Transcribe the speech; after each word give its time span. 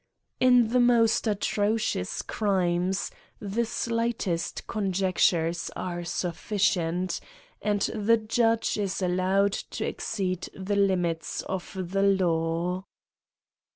In 0.39 0.69
the 0.69 0.79
most 0.79 1.27
atrocious 1.27 2.23
crimes^ 2.23 3.11
the 3.39 3.65
slightest 3.67 4.65
conjectures 4.65 5.69
are 5.75 6.03
sufficients 6.03 7.21
and 7.61 7.81
the 7.81 8.17
judge 8.17 8.79
is 8.79 9.03
allowed 9.03 9.53
to 9.53 9.85
exceed 9.85 10.49
the 10.55 10.75
limits 10.75 11.43
of 11.43 11.77
the 11.91 12.01
law.. 12.01 12.85